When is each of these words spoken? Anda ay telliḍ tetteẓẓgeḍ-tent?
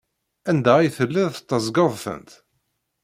Anda 0.49 0.73
ay 0.77 0.87
telliḍ 0.97 1.29
tetteẓẓgeḍ-tent? 1.33 2.31